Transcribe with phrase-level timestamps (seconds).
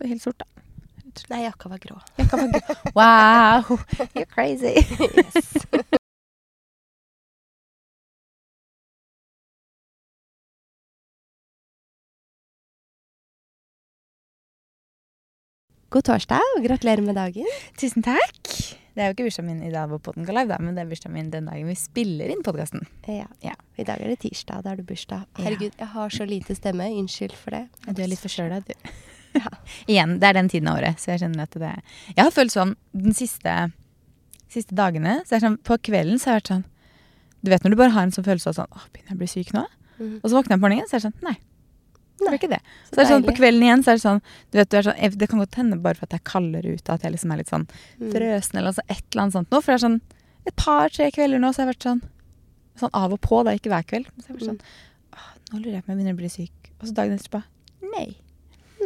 [0.00, 0.46] Var helt sort, da.
[1.32, 1.96] Nei, jakka var grå.
[2.20, 2.74] Jakka var grå.
[2.98, 3.78] Wow,
[4.14, 4.74] you're crazy.
[5.00, 5.66] Yes.
[15.94, 17.46] God torsdag, og gratulerer med dagen.
[17.78, 18.50] Tusen takk.
[18.96, 20.88] Det er jo ikke bursdagen min i dag på podden live, da, men det er
[20.90, 22.82] bursdagen min den dagen vi spiller inn podkasten.
[23.06, 23.28] Ja.
[23.44, 23.54] Ja.
[23.78, 25.26] I dag er det tirsdag, da er det bursdag.
[25.38, 26.88] Herregud, jeg har så lite stemme.
[26.98, 27.62] Unnskyld for det.
[27.86, 28.74] Du er litt forkjøla, du.
[29.42, 29.50] Ja.
[29.86, 31.72] Igjen, det er den tiden av året, så jeg kjenner at det
[32.14, 33.56] Jeg har følt sånn den siste,
[34.52, 36.64] siste dagene så er sånn, På kvelden så har jeg vært sånn
[37.44, 39.22] Du vet når du bare har en sånn følelse av sånn Å, begynner jeg å
[39.24, 39.66] bli syk nå?
[39.98, 40.16] Mm.
[40.22, 41.36] Og så våkner jeg på morgenen, så er det sånn Nei.
[42.16, 42.62] Det var ikke det.
[42.88, 44.76] så Så er det sånn, på kvelden igjen så er det sånn Du vet, du
[44.80, 47.12] er sånn Det kan godt hende bare for at jeg er kaldere ute, at jeg
[47.12, 47.66] liksom er litt sånn
[48.00, 48.10] Mm.
[48.12, 49.60] frøsen eller altså et eller annet sånt noe.
[49.64, 50.00] For det er sånn
[50.46, 52.02] et par-tre kvelder nå så har jeg vært sånn
[52.76, 54.08] Sånn av og på, da, ikke hver kveld.
[54.20, 55.20] Så jeg har vært sånn mm.
[55.52, 56.72] nå lurer jeg på om jeg begynner å bli syk.
[56.80, 57.42] Og så dagen etterpå
[57.94, 58.08] Nei.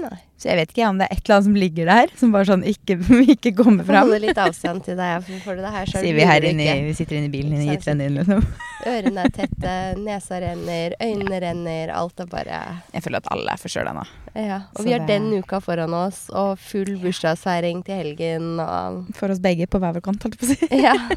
[0.00, 0.16] Nei.
[0.40, 2.46] Så jeg vet ikke om det er et eller annet som ligger der, som bare
[2.48, 2.94] sånn ikke,
[3.34, 4.06] ikke kommer fram.
[4.08, 5.26] holde litt avstand til deg.
[5.44, 7.80] for det her, så Sier vi her inne, vi sitter inne i bilen inne i
[7.84, 8.46] vennen liksom.
[8.88, 9.74] Ørene er tette,
[10.06, 11.92] nesa renner, øynene renner.
[11.98, 12.62] Alt er bare
[12.94, 14.06] Jeg føler at alle er forkjøla nå.
[14.40, 14.60] Ja.
[14.72, 19.04] Og Så vi har det- den uka foran oss, og full bursdagsfeiring til helgen og
[19.20, 20.82] For oss begge på hver vår kant, holdt jeg på å si.
[20.86, 20.96] Ja.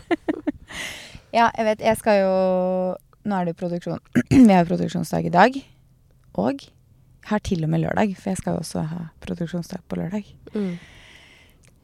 [1.34, 2.34] Ja, jeg vet, jeg skal jo
[3.26, 4.02] Nå er det jo produksjon.
[4.30, 5.56] Vi har jo produksjonsdag i dag.
[6.44, 6.60] Og
[7.30, 10.26] har til og med lørdag, for jeg skal jo også ha produksjonsdag på lørdag.
[10.56, 10.74] Mm.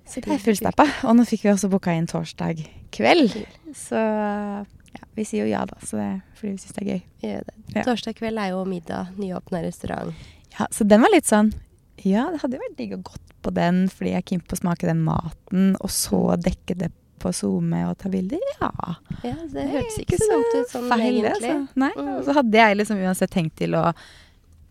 [0.09, 0.85] Så det er fullstappa.
[1.07, 2.63] Og nå fikk vi også booka inn torsdag
[2.95, 3.35] kveld.
[3.77, 5.77] Så ja, vi sier jo ja, da.
[5.85, 7.01] Så det er fordi vi syns det er gøy.
[7.21, 7.55] Det.
[7.75, 7.83] Ja.
[7.85, 10.15] Torsdag kveld er jo middag, nyåpna restaurant.
[10.57, 11.51] Ja, Så den var litt sånn
[12.01, 14.55] Ja, det hadde jo vært digg å gått på den fordi jeg er keen på
[14.55, 18.39] å smake den maten, og så dekke det på SoMe og ta bilder.
[18.61, 18.71] Ja.
[19.27, 21.35] Ja, det hørtes ikke så dumt ut sånn feil, egentlig.
[21.35, 21.67] altså.
[21.83, 22.09] Nei, Mm.
[22.17, 23.93] og så hadde jeg liksom uansett tenkt til å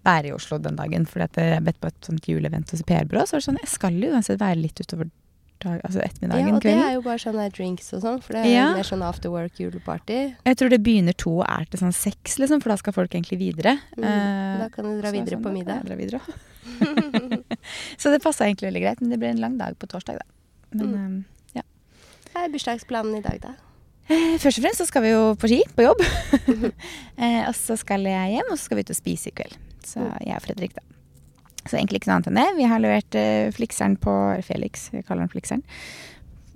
[0.08, 3.22] være i Oslo den dagen, For jeg er bedt på et sånt juleevent hos PR-byrå.
[3.28, 5.10] Så var det sånn, jeg skal jo uansett være litt utover
[5.58, 8.44] dag, altså ettermiddagen, Ja, og det er jo bare sånne drinks og sånn, for det
[8.46, 8.66] er Ja.
[8.76, 10.36] mer sånn after work juleparty.
[10.46, 13.10] Jeg tror det begynner to og er til sånn seks, liksom, for da skal folk
[13.10, 13.72] egentlig videre.
[13.98, 14.04] Mm.
[14.04, 15.76] Eh, Da kan du dra så videre sånn, på da kan middag.
[15.82, 16.20] jeg dra videre
[17.98, 20.26] så det passa egentlig veldig greit, men det ble en lang dag på torsdag, da.
[20.78, 21.24] Men Mm.
[21.56, 21.62] eh,
[22.32, 23.54] Hva er bursdagsplanen i dag, da?
[24.08, 26.00] Eh, Først og fremst så skal vi jo på ski, på jobb.
[27.18, 29.56] eh, og så skal jeg hjem, og så skal vi ut og spise i kveld.
[29.88, 30.84] Så jeg og Fredrik, da.
[31.68, 32.46] Så egentlig ikke noe annet enn det.
[32.56, 34.14] Vi har levert uh, Flikseren på
[34.46, 35.64] Felix, jeg kaller han Flikseren.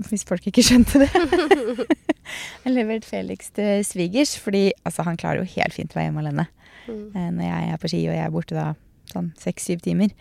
[0.08, 1.10] Hvis folk ikke skjønte det.
[1.12, 6.08] jeg har levert Felix til svigers, fordi altså, han klarer jo helt fint å være
[6.08, 6.46] hjemme alene.
[6.86, 7.02] Mm.
[7.12, 8.70] Eh, når jeg er på ski, og jeg er borte da
[9.12, 10.14] sånn seks-syv timer.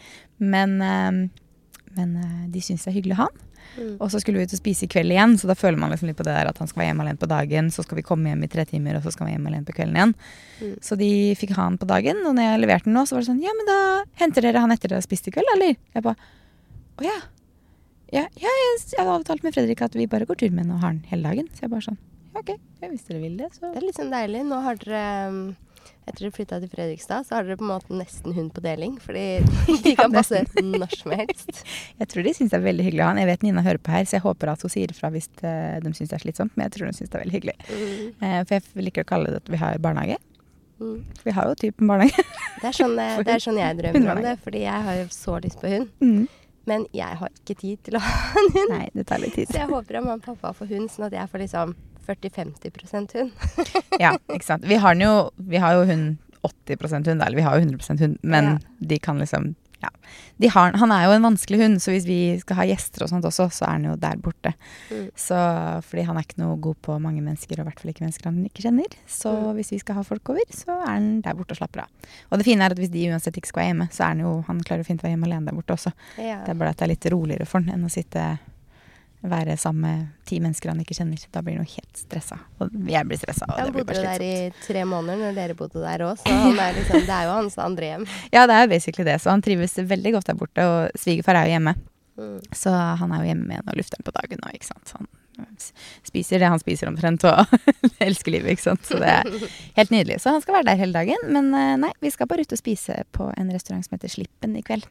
[0.43, 2.19] Men, uh, men
[2.51, 3.47] de syns det er hyggelig å ha han.
[3.77, 3.95] Mm.
[3.97, 6.11] Og så skulle vi ut og spise i kveld igjen, så da føler man liksom
[6.11, 8.05] litt på det der at han skal være hjemme alene på dagen, så skal vi
[8.07, 10.15] komme hjem i tre timer, og så skal vi hjem alene på kvelden igjen.
[10.61, 10.75] Mm.
[10.83, 13.25] Så de fikk ha han på dagen, og når jeg leverte den nå, så var
[13.25, 13.79] det sånn Ja, men da
[14.21, 15.77] henter dere han etter dere har spist i kveld, eller?
[15.95, 16.31] Jeg bare
[17.01, 17.19] Å ja.
[18.11, 20.75] Ja, ja jeg, jeg har avtalt med Fredrik at vi bare går tur med han
[20.75, 21.47] og har han hele dagen.
[21.55, 22.01] Så jeg bare sånn
[22.37, 22.53] OK.
[22.81, 24.43] Hvis dere vil det, så Det er litt sånn deilig.
[24.47, 25.41] Nå har dere um,
[26.01, 28.95] Etter dere flytta til Fredrikstad, så har dere på en måte nesten hund på deling.
[29.03, 29.25] Fordi
[29.85, 31.61] de kan passe når som helst.
[32.01, 33.21] Jeg tror de syns det er veldig hyggelig å ha han.
[33.21, 35.77] Jeg vet Nina hører på her, så jeg håper at hun sier ifra hvis eh,
[35.83, 36.57] de syns det er slitsomt.
[36.57, 37.55] Men jeg tror hun syns det er veldig hyggelig.
[37.69, 38.27] Mm.
[38.27, 40.17] Eh, for jeg liker å kalle det at vi har barnehage.
[40.81, 40.97] Mm.
[41.23, 42.25] Vi har jo typen barnehage.
[42.61, 45.05] Det, er sånn, eh, det er sånn jeg drømmer om det, fordi jeg har jo
[45.13, 45.87] så lyst på hund.
[46.03, 46.27] Mm.
[46.69, 48.73] Men jeg har ikke tid til å ha en hund.
[48.75, 49.49] Nei, det tar litt tid.
[49.49, 51.73] Så jeg håper at mamma og pappa får hund, sånn at jeg får liksom
[52.07, 53.31] 40-50% hund.
[54.01, 54.65] Ja, ikke sant.
[54.67, 58.17] Vi har jo, vi har jo hund 80% hund, eller vi har jo 100% hund,
[58.23, 58.57] men Ja.
[58.79, 59.89] de kan liksom ja.
[60.37, 63.09] De har, han er jo en vanskelig hund, så hvis vi skal ha gjester og
[63.09, 64.51] sånt også, så er han jo der borte.
[64.91, 65.07] Mm.
[65.17, 65.39] Så,
[65.87, 68.29] fordi han er ikke noe god på mange mennesker, og i hvert fall ikke mennesker
[68.29, 68.93] han ikke kjenner.
[69.09, 69.55] Så Mm.
[69.57, 71.89] hvis vi skal ha folk over, så er han der borte og slapper av.
[72.29, 74.19] Og det fine er at hvis de uansett ikke skal være hjemme, så er han
[74.21, 75.93] jo Han klarer jo fint å være hjemme alene der borte også.
[76.21, 76.43] Ja.
[76.45, 78.37] Det er bare at det er litt roligere for han enn å sitte
[79.21, 81.21] være sammen med ti mennesker han ikke kjenner.
[81.33, 82.39] Da blir han jo helt stressa.
[82.59, 83.45] Og jeg blir stressa.
[83.53, 84.33] Han bodde der i
[84.65, 86.33] tre måneder når dere bodde der òg, så
[86.65, 88.05] er liksom, det er jo hans andre hjem.
[88.33, 89.19] Ja, det er jo basically det.
[89.21, 90.65] Så han trives veldig godt der borte.
[90.65, 91.77] Og svigerfar er jo hjemme,
[92.21, 92.41] Mm.
[92.53, 92.69] så
[92.99, 94.89] han er jo hjemme med en og lufter den på dagen nå, ikke sant.
[94.91, 95.47] Så han
[96.05, 97.47] spiser det han spiser omtrent, og
[98.03, 98.83] elsker livet, ikke sant.
[98.85, 99.29] Så det er
[99.79, 100.17] helt nydelig.
[100.21, 101.23] Så han skal være der hele dagen.
[101.31, 104.59] Men eh, nei, vi skal bare ut og spise på en restaurant som heter Slippen
[104.59, 104.85] i kveld.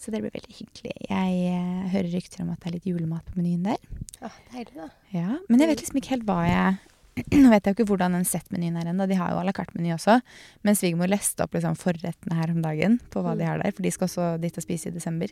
[0.00, 0.94] Så det blir veldig hyggelig.
[1.10, 3.78] Jeg eh, hører rykter om at det er litt julemat på menyen der.
[4.20, 4.88] Ja, deilig, da.
[5.14, 6.76] Ja, men jeg vet liksom ikke helt hva jeg
[7.44, 9.04] Nå vet jeg jo ikke hvordan den settmenyen er ennå.
[9.06, 10.16] De har jo à la carte-meny også.
[10.66, 13.50] Men svigermor leste opp liksom forrettene her om dagen på hva de Mm.
[13.52, 13.70] har der.
[13.76, 15.30] For de skal også dit og spise i desember.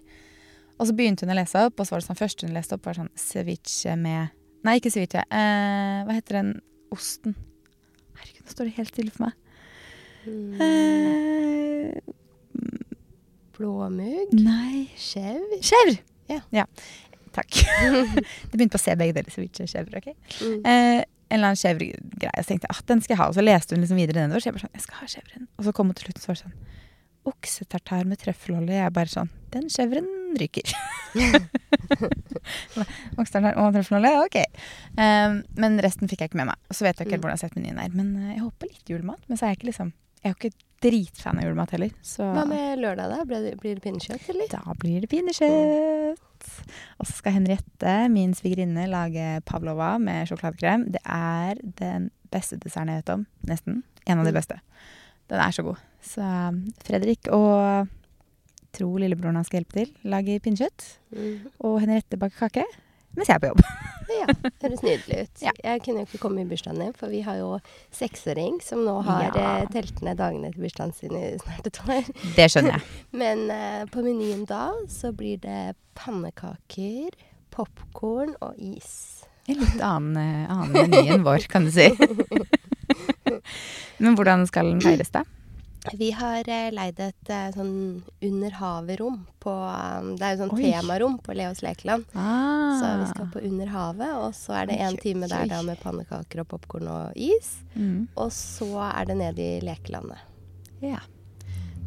[0.78, 2.78] Og så begynte hun å lese opp, og så var det sånn første hun leste
[2.78, 4.30] opp, var sånn ceviche med
[4.62, 5.24] Nei, ikke ceviche.
[5.26, 6.52] Eh, hva heter den
[6.94, 7.34] osten?
[8.14, 9.34] Herregud, nå står det helt stille for meg.
[10.22, 10.54] Mm.
[10.62, 12.12] Eh,
[13.56, 14.32] Blåmugg.
[14.38, 15.56] Nei Skjev.
[15.64, 15.98] Skjevr!
[16.52, 16.66] Ja.
[17.32, 17.48] Takk.
[18.50, 19.98] det begynte på å se begge deler, så vidt skjevr.
[20.00, 20.14] Okay?
[20.40, 20.58] Mm.
[20.68, 21.00] Eh,
[21.32, 22.42] en eller annen skjevr-greie.
[22.44, 23.28] Så tenkte jeg at den skal jeg ha.
[23.32, 24.42] Og så leste hun liksom videre nedover.
[24.44, 25.46] Så jeg bare sånn, jeg skal ha skjevren.
[25.56, 26.58] Og så kom hun til slutt, så var det sånn
[27.32, 28.74] Oksetartar med trøffelolje.
[28.80, 30.08] Jeg er bare sånn Den skjevren
[30.40, 30.72] ryker.
[33.20, 34.38] Oksetartar og trøffelolje, ok.
[34.98, 36.60] Eh, men resten fikk jeg ikke med meg.
[36.68, 37.26] Og så vet jeg ikke helt Mm.
[37.28, 37.94] hvordan jeg har sett menyen er.
[37.96, 39.22] Men eh, jeg håper litt julemat.
[39.28, 41.92] Men så er jeg ikke liksom Jeg har ikke dritfan av julemat heller.
[42.02, 43.24] Så Hva med lørdag, da?
[43.28, 44.48] Blir det, blir det pinnekjøtt, eller?
[44.52, 46.50] da blir det pinnekjøtt.
[46.98, 50.88] Og så skal Henriette, min svigerinne, lage pavlova med sjokoladekrem.
[50.94, 53.26] Det er den beste desserten jeg vet om.
[53.46, 53.82] Nesten.
[54.06, 54.38] En av de Mm.
[54.40, 54.60] beste.
[55.28, 55.76] Den er så god.
[56.02, 56.22] Så
[56.82, 57.88] Fredrik og
[58.72, 59.90] Tro, lillebroren han skal hjelpe til.
[60.04, 60.98] Lage pinnekjøtt.
[61.12, 61.50] Mhm.
[61.60, 62.64] Og Henriette baker kake.
[63.16, 63.62] Mens jeg er på jobb.
[64.12, 65.42] Ja, Det høres nydelig ut.
[65.44, 65.52] Ja.
[65.64, 67.52] Jeg kunne jo ikke komme i bursdagen din, for vi har jo
[67.94, 69.44] seksåring som nå har Ja.
[69.62, 72.10] eh, telt ned dagene til bursdagen sin i snart et år.
[72.36, 72.82] Det skjønner jeg.
[73.22, 77.10] Men eh, på menyen da så blir det pannekaker,
[77.54, 79.24] popkorn og is.
[79.48, 81.88] En litt annen, eh, annen meny enn vår, kan du si.
[84.02, 85.22] Men hvordan skal den feires, da?
[85.92, 90.52] Vi har eh, leid et eh, sånn under havet-rom på eh, Det er jo sånn
[90.54, 90.68] Oi.
[90.70, 92.06] temarom på Leos lekeland.
[92.14, 92.78] Ah.
[92.78, 95.80] Så vi skal på Under havet, og så er det én time der da med
[95.82, 97.56] pannekaker og popkorn og is.
[97.74, 98.06] Mm.
[98.14, 100.22] Og så er det nede i lekelandet.
[100.82, 101.02] Ja.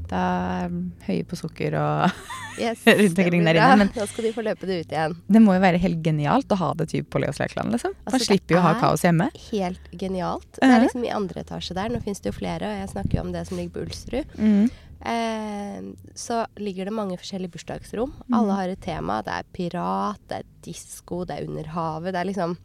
[0.10, 0.22] Da
[0.66, 0.76] er
[1.08, 2.12] høye på sukker og
[2.62, 5.18] Yes, Rundt omkring der inne, men- Da skal de få løpe det ut igjen.
[5.28, 7.92] Det må jo være helt genialt å ha det typ på Leos Lekeland, liksom.
[8.06, 9.28] Man Altså, slipper jo å ha kaos hjemme.
[9.52, 10.48] Helt genialt.
[10.62, 11.92] Det er liksom i andre etasje der.
[11.92, 14.38] Nå finnes det jo flere, og jeg snakker jo om det som ligger på Ulsrud.
[14.40, 14.70] Mm.
[15.06, 15.82] Eh,
[16.16, 18.14] så ligger det mange forskjellige bursdagsrom.
[18.30, 18.38] Mm.
[18.40, 19.20] Alle har et tema.
[19.26, 22.14] Det er pirat, det er disko, det er under havet.
[22.16, 22.56] Det er liksom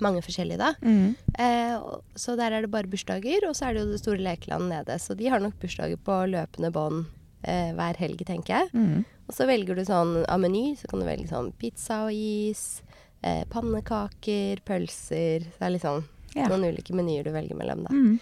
[0.00, 0.72] mange forskjellige, da.
[0.82, 1.16] Mm.
[1.38, 1.78] Eh,
[2.14, 4.98] så der er det bare bursdager, og så er det jo det store lekelandet nede.
[5.02, 7.06] Så de har nok bursdager på løpende bånd
[7.42, 8.70] eh, hver helg, tenker jeg.
[8.74, 9.04] Mm.
[9.28, 12.82] Og så velger du sånn av meny, så kan du velge sånn pizza og is,
[13.22, 15.40] eh, pannekaker, pølser.
[15.46, 16.04] Det er liksom
[16.34, 16.46] Ja.
[16.46, 17.90] noen ulike menyer du velger mellom, da.
[17.90, 18.20] Mm.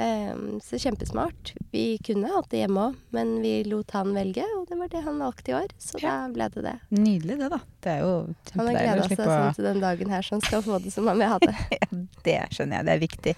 [0.00, 1.52] Eh, så kjempesmart.
[1.74, 5.02] Vi kunne hatt det hjemme òg, men vi lot han velge, og det var det
[5.04, 5.74] han valgte i år.
[5.78, 6.14] Så Ja.
[6.14, 6.74] da ble det det.
[6.88, 7.58] Nydelig det, da.
[7.84, 8.14] Det er jo
[8.56, 11.06] Han har gleda seg sånn til den dagen her, så han skal få det som
[11.10, 11.54] han vil ha det.
[11.76, 11.86] ja,
[12.24, 13.34] Det skjønner jeg, det er viktig.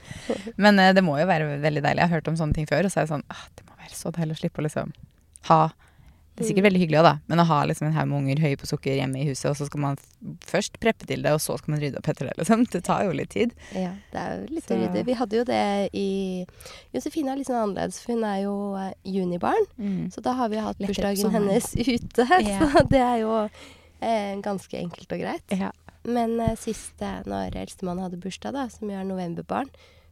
[0.57, 1.99] Men uh, det må jo være veldig deilig.
[2.05, 3.75] Jeg har hørt om sånne ting før, og så er det sånn ah, Det må
[3.83, 4.93] være så deilig å slippe å liksom
[5.51, 5.61] ha
[6.35, 6.69] Det er sikkert Mm.
[6.71, 8.95] veldig hyggelig òg, da, men å ha liksom en haug med unger høye på sukker
[8.97, 9.97] hjemme i huset, og så skal man
[10.41, 12.65] først preppe til det, og så skal man rydde opp etter det, liksom.
[12.73, 13.53] Det tar jo litt tid.
[13.77, 15.05] Ja, det er jo litt Så- rydde.
[15.05, 16.47] Vi hadde jo det i
[16.95, 18.55] Josefine er litt sånn annerledes, for hun er jo
[19.05, 19.67] junibarn.
[19.79, 20.11] junibarn.
[20.11, 22.27] Så da har vi hatt Lettere bursdagen hennes ute.
[22.49, 22.59] Ja.
[22.65, 23.51] Så det er jo
[24.01, 25.59] eh, ganske enkelt og greit.
[25.61, 25.71] Ja.
[26.05, 29.69] Men eh, sist eh, når eldstemann hadde bursdag, da, som jo er novemberbarn,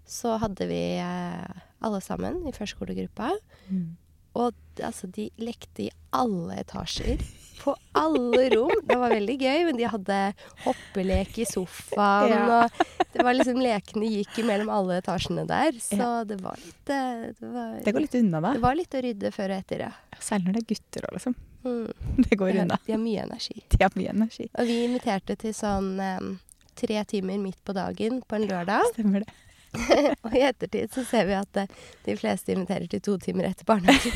[0.06, 1.49] så hadde vi eh,
[1.82, 3.32] alle sammen i førskolegruppa.
[3.70, 3.96] Mm.
[4.38, 7.23] Og altså, de lekte i alle etasjer.
[7.61, 8.73] På alle rom.
[8.88, 10.19] Det var veldig gøy, men de hadde
[10.65, 12.32] hoppelek i sofaen.
[12.32, 12.62] Ja.
[12.65, 15.77] Og det var liksom lekene gikk mellom alle etasjene der.
[15.82, 18.55] Så det var litt eh, det var, Det går litt unna, da.
[18.56, 19.93] det var litt å rydde før og etter, ja.
[20.21, 21.37] Særlig når det er gutter òg, liksom.
[21.61, 22.25] Mm.
[22.31, 22.81] Det går unna.
[22.87, 23.61] De har mye energi.
[23.69, 24.49] De har mye energi.
[24.55, 26.32] Og vi inviterte til sånn um,
[26.81, 28.88] tre timer midt på dagen på en lørdag.
[28.94, 29.37] Stemmer det.
[30.26, 31.67] Og i ettertid så ser vi at eh,
[32.06, 34.12] de fleste inviterer til to timer etter barnehagen.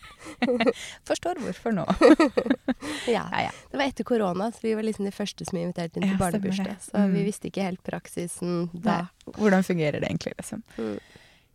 [1.08, 1.84] Forstår hvorfor nå.
[3.16, 3.24] ja.
[3.70, 6.20] Det var etter korona, så vi var liksom de første som inviterte inn til Ja,
[6.20, 6.76] barnebursdag.
[6.84, 7.26] Så vi Mm.
[7.26, 9.02] visste ikke helt praksisen da.
[9.02, 9.34] Nei.
[9.36, 10.62] Hvordan fungerer det egentlig, liksom?
[10.78, 10.98] Mm.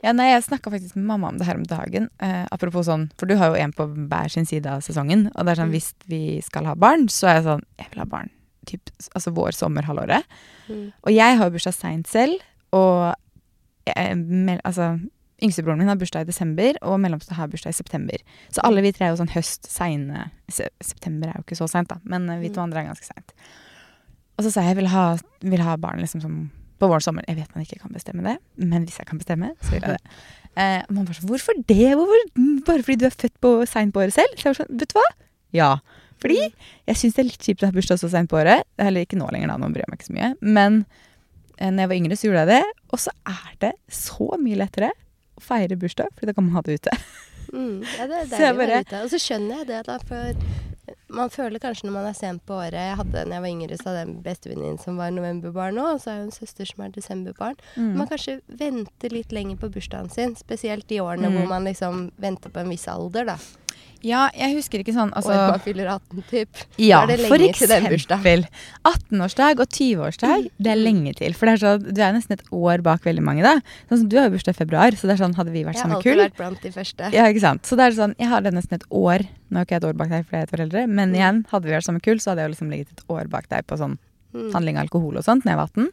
[0.04, 2.10] Ja, nei, jeg snakka faktisk med mamma om det her om dagen.
[2.22, 5.32] Eh, apropos sånn, for du har jo en på hver sin side av sesongen.
[5.36, 5.76] Og det er sånn, Mm.
[5.78, 8.30] hvis vi skal ha barn, så er jeg sånn Jeg vil ha barn.
[8.66, 8.82] Typ,
[9.16, 10.24] altså vår sommerhalvåret.
[10.70, 10.92] Mm.
[11.04, 12.40] Og jeg har bursdag seint selv,
[12.76, 13.14] og
[13.86, 14.96] jeg, altså
[15.44, 18.22] Yngstebroren min har bursdag i desember, og mellomste har bursdag i september.
[18.56, 21.68] Så alle vi tre er jo sånn høst seine se, September er jo ikke så
[21.70, 22.70] seint, da, men eh, vi to Mm.
[22.70, 23.34] andre er ganske seint.
[24.38, 25.04] Og så sa jeg jeg vil ha,
[25.44, 26.38] vil ha barn liksom som
[26.80, 27.24] på våren sommer.
[27.28, 30.00] Jeg vet man ikke kan bestemme det, men hvis jeg kan bestemme, så vil jeg
[30.00, 30.02] det.
[30.56, 31.90] Eh, man bare sånn Hvorfor det?
[32.00, 32.22] Hvorfor,
[32.64, 34.38] bare fordi du er født på seint på året selv?
[34.40, 35.02] Så jeg var sånn, vet du hva?
[35.52, 35.66] Ja.
[36.24, 36.38] Fordi
[36.88, 38.64] jeg syns det er litt kjipt å ha bursdag så seint på året.
[38.80, 40.30] Heller ikke nå lenger, da, nå bryr jeg meg ikke så mye.
[40.40, 41.05] Men eh,
[41.60, 42.84] når jeg var yngre, så gjorde jeg det.
[42.92, 44.92] Og så er det så mye lettere
[45.36, 46.94] å feire bursdag, fordi da kan man ha det ute.
[47.54, 47.82] Mm.
[47.98, 49.02] Ja, det er deilig å være ute.
[49.06, 50.46] Og så skjønner jeg det, da, for
[51.16, 53.78] man føler kanskje når man er sent på året Jeg hadde, når jeg var yngre,
[53.80, 56.70] så hadde jeg en bestevenninne som var novemberbarn òg, og så har jeg en søster
[56.70, 57.56] som er desemberbarn.
[57.78, 57.92] Mm.
[58.02, 61.38] Man kanskje venter litt lenger på bursdagen sin, spesielt de årene Mm.
[61.40, 63.38] hvor man liksom venter på en viss alder, da.
[64.06, 66.60] Ja, jeg husker ikke sånn altså, År man fyller 18, typ.
[66.78, 68.22] Ja, Da er det for lenge til den bursdagen.
[68.22, 68.46] eksempel.
[68.86, 71.34] 18-årsdag og 20-årsdag, det er lenge til.
[71.34, 73.56] For det er sånn, du er nesten et år bak veldig mange, da.
[73.90, 75.80] Sånn som du har jo bursdag i februar, så det er sånn, hadde vi vært
[75.82, 77.10] Jeg har alltid vært blant de første.
[77.18, 77.66] Ja, ikke sant.
[77.66, 79.90] Så det er sånn, jeg har det nesten et år Nå er ikke jeg et
[79.90, 81.16] år bak deg, for jeg er et år eldre, men Mm.
[81.16, 83.48] igjen, hadde vi vært samme kull, så hadde jeg jo liksom ligget et år bak
[83.50, 83.98] deg på sånn
[84.34, 84.52] Mm.
[84.54, 85.90] handling av alkohol og sånt, når jeg var 18.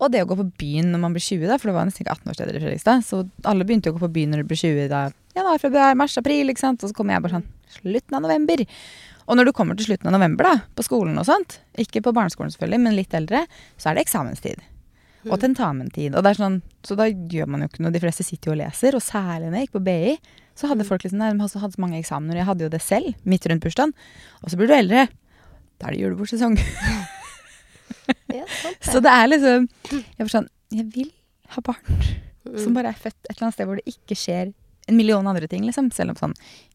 [0.00, 2.04] Og det å gå på byen når man blir 20, da, for det var nesten
[2.06, 3.04] ikke 18-årssteder i Fredrikstad.
[3.04, 5.02] Så alle begynte å gå på byen når du blir 20 da.
[5.36, 6.82] Januar, februar, mars, april, ikke sant.
[6.82, 8.64] Og så kommer jeg bare sånn slutten av november.
[9.28, 12.14] Og når du kommer til slutten av november, da, på skolen og sånt, ikke på
[12.16, 13.44] barneskolen selvfølgelig, men litt eldre,
[13.78, 14.64] så er det eksamenstid.
[15.28, 15.40] Og Mm.
[15.44, 16.14] tentamentid.
[16.16, 17.92] Og det er sånn, så da gjør man jo ikke noe.
[17.92, 18.94] De fleste sitter jo og leser.
[18.96, 20.18] Og særlig når jeg gikk på BI,
[20.56, 20.88] så hadde Mm.
[20.88, 22.36] folk liksom, nei, de hadde hadde så mange eksamener.
[22.40, 23.92] Jeg hadde jo det selv, midt rundt bursdagen.
[24.42, 25.08] Og så blir du eldre.
[25.78, 26.56] Da er det julebordsesong.
[28.40, 28.80] Ja, sant.
[28.82, 31.12] Så det er liksom Jeg var sånn Jeg vil
[31.56, 32.00] ha barn
[32.40, 32.54] Mm.
[32.64, 34.48] som bare er født et eller annet sted hvor det ikke skjer
[34.88, 35.90] en million andre ting, liksom.
[35.92, 36.32] Selv om sånn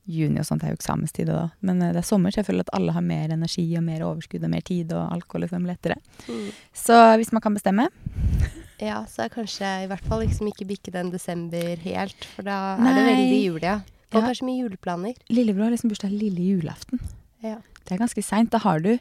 [0.08, 2.62] juni og sånt er jo eksamenstid og, Men eh, det er sommer, så jeg føler
[2.68, 5.98] at alle har mer energi og mer overskudd og mer tid, og alkohol liksom lettere.
[6.30, 6.52] Mm.
[6.72, 7.88] Så hvis man kan bestemme
[8.80, 12.76] Ja, så er kanskje i hvert fall liksom ikke bikke den desember helt, for da
[12.78, 13.76] er det veldig jul, ja.
[14.14, 14.28] Og Ja.
[14.30, 15.16] kanskje mye juleplaner.
[15.34, 17.00] Lillebror har liksom bursdag lille julaften.
[17.44, 17.58] Ja.
[17.84, 18.52] Det er ganske seint.
[18.52, 19.00] Da har du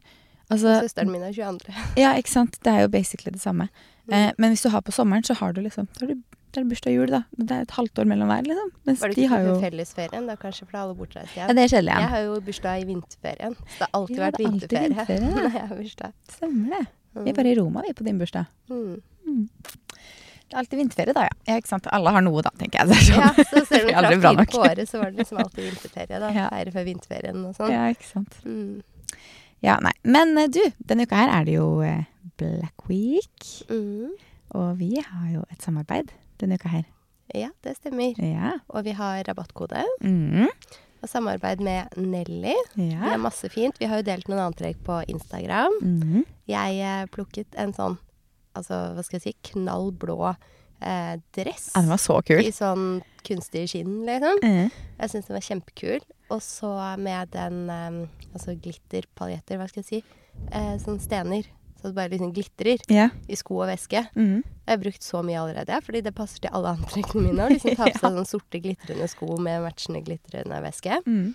[0.51, 1.73] altså, Søsteren min er 22.
[2.05, 2.59] Ja, ikke sant.
[2.65, 3.69] Det er jo basically det samme.
[4.07, 4.13] Mm.
[4.15, 6.23] Eh, men hvis du har på sommeren, så har du liksom Da har du
[6.55, 7.19] det er bursdag og jul, da.
[7.35, 8.69] Det er et halvt år mellom hver, liksom.
[8.87, 11.57] Mens Var det de ikke har jo fellesferien, da kanskje, for alle bortreist Ja, igjen?
[11.59, 14.37] det er kjedelig, Jeg har jo bursdag i vinterferien, så det har alltid Ja, vært
[14.39, 15.33] det er alltid vinterferie ja.
[15.35, 16.13] når jeg har bursdag.
[16.37, 16.85] Stemmer det.
[17.15, 17.29] Vi Mm.
[17.29, 18.47] er bare i Roma, vi, på din bursdag.
[18.71, 19.03] Mm.
[20.47, 21.35] Det er alltid vinterferie, da, ja.
[21.49, 21.57] ja.
[21.59, 21.87] Ikke sant.
[21.91, 22.89] Alle har noe, da, tenker jeg.
[22.93, 23.23] Det er sånn.
[23.25, 25.11] Ja, så selv om Vi vi er aldri traff bra fire på året, så var
[25.11, 26.31] det liksom alltid vinterferie, da.
[26.39, 26.49] Ja.
[26.55, 27.71] Feire før vinterferien og sånn.
[27.75, 28.39] Ja, ikke sant.
[28.47, 28.83] Mm.
[29.65, 29.95] Ja, nei.
[30.05, 32.05] Men eh, du, denne uka her er det jo eh,
[32.41, 33.47] Black Week.
[33.71, 34.13] Mm.
[34.55, 36.85] Og vi har jo et samarbeid denne uka her.
[37.35, 38.13] Ja, det stemmer.
[38.21, 38.59] Ja.
[38.69, 40.47] Og vi har rabattkode Mm.
[41.03, 42.53] og samarbeid med Nelly.
[42.77, 43.77] Det er masse fint.
[43.81, 45.75] Vi har jo delt noen antrekk på Instagram.
[45.83, 46.23] Mm.
[46.49, 47.97] Jeg eh, plukket en sånn,
[48.57, 50.35] altså hva skal jeg si, knall blå
[50.85, 51.71] eh, dress.
[51.75, 52.41] ja, den var så kul.
[52.45, 54.41] I sånn kunstig skinn, liksom.
[54.45, 54.69] Mm.
[55.01, 56.05] Jeg syns den var kjempekul.
[56.33, 57.99] Og så med den eh,
[58.33, 60.21] altså glitterpaljetter, hva skal jeg si.
[60.51, 61.47] Eh, sånn stener.
[61.81, 63.13] Så det bare liksom glitrer yeah.
[63.29, 64.07] i sko og veske.
[64.17, 64.39] Mm.
[64.41, 67.45] Jeg har brukt så mye allerede, fordi det passer til alle antrekkene mine.
[67.45, 70.97] å Liksom ta på seg sånne sorte glitrende sko med matchende glitrende veske.
[71.05, 71.35] Mm.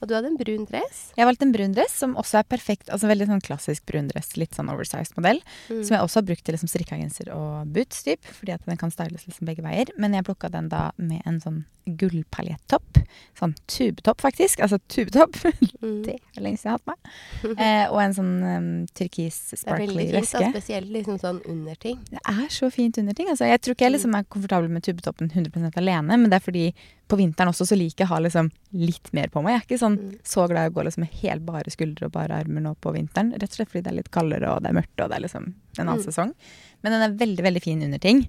[0.00, 1.00] Og du hadde en brun dress.
[1.18, 2.88] Jeg valgte en brun dress som også er perfekt.
[2.88, 5.42] Altså veldig sånn klassisk brun dress, litt sånn oversized modell.
[5.68, 5.82] Mm.
[5.84, 8.80] Som jeg også har brukt til liksom strikka genser og boots, typ, fordi at den
[8.80, 9.92] kan styles liksom begge veier.
[10.00, 11.60] Men jeg plukka den da med en sånn
[12.00, 13.00] gullpaljettopp.
[13.38, 14.62] Sånn tubetopp, faktisk.
[14.64, 15.36] Altså tubetopp.
[15.80, 16.02] Mm.
[16.04, 17.56] det er lenge siden jeg har hatt meg.
[17.64, 18.66] Eh, og en sånn um,
[18.96, 20.50] turkis Det er sparkly veldig fint, da, veske.
[20.54, 21.98] spesielt liksom sånn underting.
[22.10, 23.30] Det er så fint underting.
[23.32, 26.44] Altså, jeg tror ikke jeg liksom er komfortabel med tubetoppen 100% alene, men det er
[26.44, 26.66] fordi
[27.10, 29.56] på vinteren også så liker jeg å ha liksom litt mer på meg.
[29.56, 30.18] Jeg er ikke sånn Mm.
[30.24, 32.92] så glad i å gå liksom med helt bare skuldre og bare armer nå på
[32.94, 33.32] vinteren.
[33.34, 35.24] Rett og slett fordi det er litt kaldere og det er mørkt og det er
[35.26, 35.46] liksom
[35.78, 36.06] en annen Mm.
[36.06, 36.34] sesong.
[36.82, 38.28] Men den er veldig, veldig fin underting.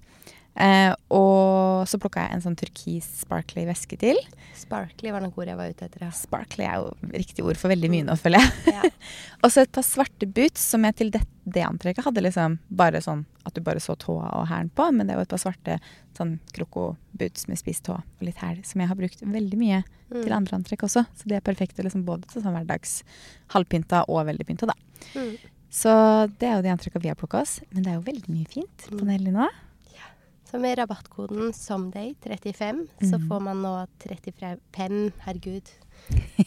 [0.60, 4.18] Eh, og så plukka jeg en sånn turkis sparkly veske til.
[4.53, 6.01] Sparkly var nok ordet jeg var ute etter.
[6.03, 6.10] Ja.
[6.12, 8.74] Sparkly er jo riktig ord for veldig mye nå, føler jeg.
[8.75, 8.82] Ja.
[9.44, 13.00] Og så et par svarte boots som jeg til det, det antrekket hadde liksom bare
[13.01, 14.92] sånn at du bare så tåa og hælen på.
[14.94, 15.80] Men det er jo et par svarte
[16.18, 20.24] sånn kroko-boots med spist tå og litt hæl som jeg har brukt veldig mye Mm.
[20.24, 21.06] til andre antrekk også.
[21.16, 23.02] Så de er perfekte liksom både til sånn hverdags
[23.54, 24.74] halvpynta og veldig pynta, da.
[25.16, 25.38] Mm.
[25.72, 27.62] Så det er jo de antrekka vi har plukka oss.
[27.72, 29.08] Men det er jo veldig mye fint på Mm.
[29.08, 29.48] Nelly nå.
[30.52, 33.28] Så med rabattkoden SOMDAY35 så Mhm.
[33.30, 35.64] får man nå 35 Herregud.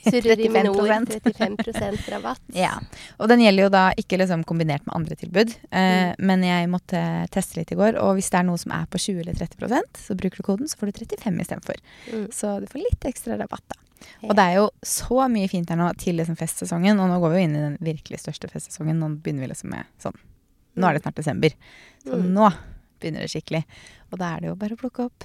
[0.04, 1.32] Surrer i mine 35%.
[1.38, 2.40] 35 rabatt.
[2.52, 2.73] Ja.
[3.18, 5.54] Og den gjelder jo da ikke liksom kombinert med andre tilbud.
[5.70, 6.14] Eh, Mm.
[6.26, 8.99] Men jeg måtte teste litt i går, og hvis det er noe som er på
[8.99, 11.78] 20 eller 30% så bruker du koden, så får du 35 istedenfor.
[12.12, 12.26] Mm.
[12.34, 13.78] Så du får litt ekstra rabatt, da.
[14.20, 14.28] Ja.
[14.28, 17.30] Og det er jo så mye fint her nå til liksom festsesongen, og nå går
[17.32, 18.99] vi jo inn i den virkelig største festsesongen.
[19.00, 20.18] Nå begynner vi liksom med sånn
[20.76, 21.52] Nå er det snart desember.
[22.02, 22.32] Så Mm.
[22.34, 22.49] nå
[23.00, 23.64] begynner det skikkelig.
[24.11, 25.25] Og da er det jo bare å plukke opp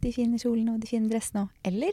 [0.00, 1.92] de fine kjolene og de fine dressene og Eller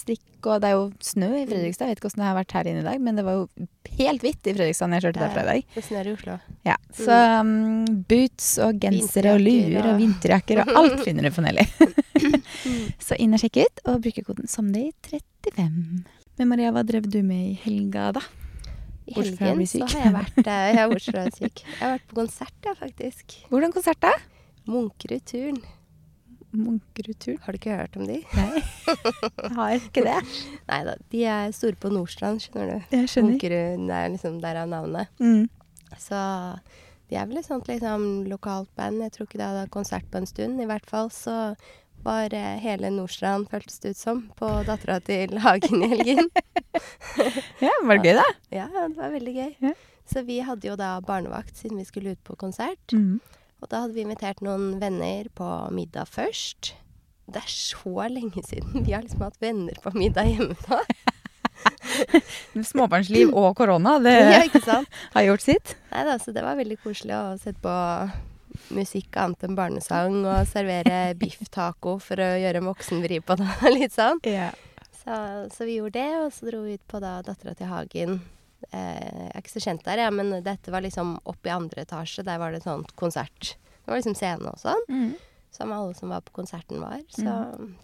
[0.00, 1.88] strikk og Det er jo snø i Fredrikstad.
[1.88, 3.66] Jeg vet ikke hvordan det har vært her inne i dag, men det var jo
[3.98, 5.70] helt hvitt i Fredrikstad når jeg kjørte derfra i dag.
[5.74, 6.34] Det snør i Oslo.
[6.68, 7.54] Ja, Så um,
[8.10, 11.64] boots og gensere og luer og vinterjakker og alt finner du på Nelly.
[13.06, 16.04] Så inn og sjekk ut, og bruke koden SOMDAY35.
[16.38, 18.24] Men Maria, hva drev du med i helga, da?
[19.06, 20.74] I helgen så har jeg vært Jeg.
[20.74, 23.38] Jeg har vært på konsert, ja, faktisk.
[23.52, 24.12] Hvordan konsert, da?
[24.68, 25.58] Munkerud Turn.
[26.54, 27.36] Munkerud-tur?
[27.44, 28.20] Har du ikke hørt om de?
[28.38, 30.16] Nei, jeg har ikke det.
[30.70, 30.96] Nei da.
[31.14, 32.96] De er store på Nordstrand, skjønner du.
[32.96, 33.34] Jeg skjønner.
[33.36, 35.10] Munkerud det er liksom derav navnet.
[35.22, 35.48] Mm.
[36.00, 36.20] Så
[37.10, 39.02] de er vel et sånt liksom lokalt band.
[39.04, 40.62] Jeg tror ikke de hadde konsert på en stund.
[40.62, 41.38] I hvert fall så
[42.04, 46.30] var eh, hele Nordstrand, føltes det ut som, på dattera til Hagen i helgen.
[47.62, 48.24] Ja, Var det gøy, da?
[48.52, 49.52] Ja, det var veldig gøy.
[49.62, 49.70] Ja.
[50.10, 52.92] Så vi hadde jo da barnevakt siden vi skulle ut på konsert.
[52.92, 53.20] Mm.
[53.64, 56.74] Og da hadde vi invitert noen venner på middag først.
[57.24, 60.80] Det er så lenge siden vi har liksom hatt venner på middag hjemme nå.
[62.68, 64.76] Småbarnsliv og korona, det Ja,
[65.14, 65.72] har gjort sitt.
[65.94, 67.78] Nei da, så det var veldig koselig å sette på
[68.76, 73.48] musikk annet enn barnesang og servere biff-taco for å gjøre en voksenvri på det.
[73.78, 74.20] Litt sånn.
[75.00, 75.16] Så,
[75.56, 78.20] så vi gjorde det, og så dro vi ut på da dattera til Hagen.
[78.70, 81.84] Eh, jeg er ikke så kjent der, ja, men dette var liksom oppe i andre
[81.84, 82.24] etasje.
[82.26, 83.54] Der var det sånn konsert.
[83.84, 85.14] Det var liksom scene og sånn, Mm.
[85.52, 87.00] som alle som var på konserten var.
[87.08, 87.24] Så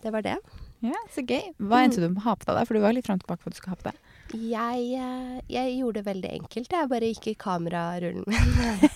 [0.03, 0.37] det var det.
[0.81, 1.53] Ja, så gøy.
[1.61, 2.67] Hva endte du med å ha på deg?
[2.67, 3.99] For du var litt fram tilbake på hva du skulle ha på deg.
[4.33, 6.71] Jeg, eh, jeg gjorde det veldig enkelt.
[6.73, 8.91] Jeg bare gikk i kamerarullen min.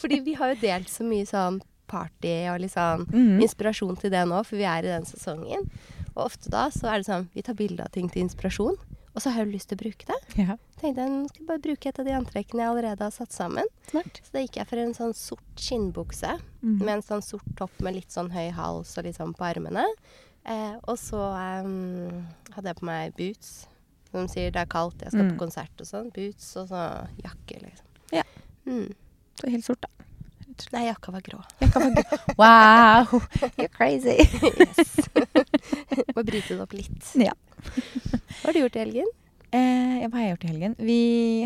[0.00, 3.36] Fordi vi har jo delt så mye sånn party og litt sånn mm.
[3.44, 5.68] inspirasjon til det nå, for vi er i den sesongen.
[6.16, 8.74] Og ofte da så er det sånn Vi tar bilde av ting til inspirasjon,
[9.16, 10.16] og så har jeg jo lyst til å bruke det.
[10.36, 13.14] Ja, Tenkte jeg nå skal jeg bare bruke et av de antrekkene jeg allerede har
[13.14, 13.70] satt sammen.
[13.88, 14.18] smart.
[14.20, 16.74] Så da gikk jeg for en sånn sort skinnbukse mm.
[16.82, 19.86] med en sånn sort topp med litt sånn høy hals og litt sånn på armene.
[20.44, 21.22] Eh, og så
[21.64, 23.54] um, hadde jeg på meg boots.
[24.12, 25.32] Som sier det er kaldt, jeg skal Mm.
[25.32, 26.12] på konsert og sånn.
[26.14, 26.84] Boots og så
[27.24, 27.88] jakke, liksom.
[28.12, 28.22] Ja.
[28.68, 28.92] Mm.
[29.40, 29.95] Så helt sort, da.
[30.72, 31.42] Nei, jakka var grå.
[31.62, 32.18] Jakka var grå.
[32.40, 33.22] Wow,
[33.58, 34.16] you're crazy.
[34.60, 34.96] yes.
[36.16, 37.12] Må bryte det opp litt.
[37.20, 37.34] Ja.
[37.66, 39.08] Hva har du gjort i helgen?
[39.54, 40.76] Eh, ja, hva har jeg gjort i helgen?
[40.82, 40.98] Vi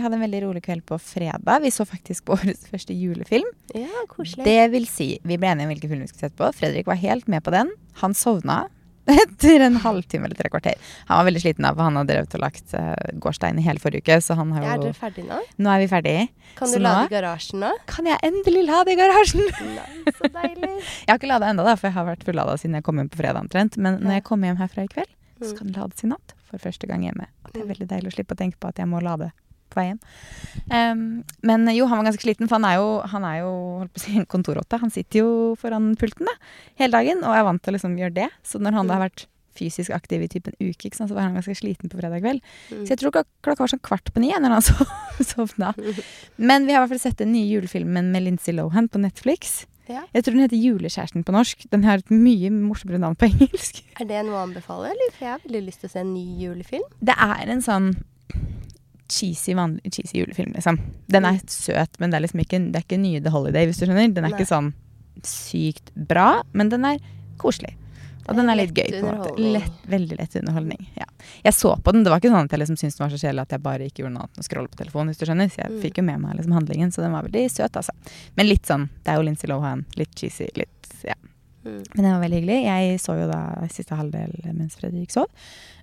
[0.02, 1.60] hadde en veldig rolig kveld på fredag.
[1.64, 3.48] Vi så faktisk på årets første julefilm.
[3.76, 4.46] Ja, koselig.
[4.48, 6.50] Det vil si, vi ble enige om hvilken film vi skulle sette på.
[6.56, 7.72] Fredrik var helt med på den.
[8.02, 8.64] Han sovna
[9.06, 10.74] etter en halvtime eller tre kvarter.
[11.08, 13.80] Han var veldig sliten av, for han har drevet og lagt uh, gårdstein i hele
[13.82, 14.18] forrige uke.
[14.22, 15.38] Så han har jo er dere ferdig nå?
[15.58, 16.28] Nå er vi ferdige.
[16.58, 17.70] Kan Så du nå- lade i garasjen nå?
[17.90, 19.46] Kan jeg endelig lade i garasjen?
[19.78, 20.70] Nei, så deilig.
[20.80, 23.20] Jeg har ikke lada ennå, for jeg har vært fullada siden jeg kom hjem på
[23.22, 23.76] fredag omtrent.
[23.80, 26.34] Men når jeg kommer hjem herfra i kveld, så kan det lades i natt.
[26.50, 27.28] For første gang hjemme.
[27.46, 27.70] Og det er Mm.
[27.74, 29.30] veldig deilig å slippe å tenke på at jeg må lade
[29.72, 30.00] på vei hjem.
[30.76, 31.02] Em,
[31.46, 33.50] men jo, han var ganske sliten, for han er jo, han er jo
[33.80, 34.80] holdt på å si, en kontorrotte.
[34.82, 36.36] Han sitter jo foran pulten da,
[36.80, 38.30] hele dagen, og er vant til å liksom gjøre det.
[38.46, 39.26] Så når han da har vært
[39.60, 42.44] fysisk aktiv i typen uke, ikke sant, så var han ganske sliten på fredag kveld.
[42.70, 42.84] Mm.
[42.84, 45.72] Så jeg tror klok klokka var sånn kvart på ni når han sov, sovna.
[46.50, 49.64] Men vi har i hvert fall sett den nye julefilmen med Lindsay Lohan på Netflix.
[49.90, 50.04] Ja.
[50.14, 51.64] Jeg tror den heter 'Julekjæresten' på norsk.
[51.72, 53.82] Den har et mye morsommere navn på engelsk.
[53.98, 55.10] Er det noe å anbefale, eller?
[55.16, 56.86] For jeg har veldig lyst til å se en ny julefilm.
[57.02, 57.90] Det er en sånn
[59.10, 60.78] cheesy, vanlig, cheesy julefilm, liksom.
[61.10, 63.80] Den er søt, men det er liksom ikke, det er ikke nye The Holiday, hvis
[63.82, 64.08] du skjønner.
[64.14, 64.38] Den er Nei.
[64.38, 64.72] ikke sånn
[65.26, 66.98] sykt bra, men den er
[67.40, 67.74] koselig.
[68.28, 68.86] Og den er litt gøy.
[69.00, 69.32] på en måte.
[69.42, 70.84] Lett, veldig lett underholdning.
[70.94, 71.06] Ja.
[71.42, 72.04] Jeg så på den.
[72.04, 73.86] Det var ikke sånn at jeg liksom syntes den var så kjedelig at jeg bare
[73.88, 75.10] ikke gjorde noe annet enn å scrolle på telefonen.
[75.10, 75.50] hvis du skjønner.
[75.50, 75.80] Så jeg Mm.
[75.82, 77.90] fikk jo med meg liksom handlingen, så den var veldig søt, altså.
[78.36, 79.84] Men litt sånn Det er jo Lindsay Lohan.
[79.96, 80.48] Litt cheesy.
[80.54, 80.68] Litt
[81.02, 81.14] Ja.
[81.64, 81.82] Mm.
[81.94, 82.58] Men det var veldig hyggelig.
[82.64, 85.26] Jeg så jo da siste halvdel mens Fredrik sov.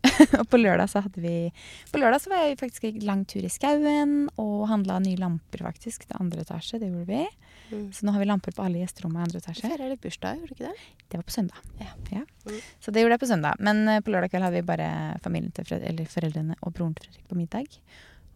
[0.39, 1.51] og på lørdag så hadde vi
[1.91, 5.63] På lørdag så var jeg faktisk en lang tur i skauen og handla nye lamper,
[5.65, 6.79] faktisk, til andre etasje.
[6.81, 7.23] Det gjorde vi.
[7.71, 7.87] Mm.
[7.93, 9.67] Så nå har vi lamper på alle gjesterommene i andre Du etasje.
[9.67, 10.85] feirer litt bursdag, gjorde du ikke det?
[11.11, 11.59] Det var på søndag.
[11.81, 12.21] Ja.
[12.47, 12.61] Mm.
[12.79, 13.59] Så det gjorde jeg på søndag.
[13.59, 14.89] Men eh, på lørdag kveld hadde vi bare
[15.25, 17.79] familien til Fred eller foreldrene og broren til Fredrik på middag.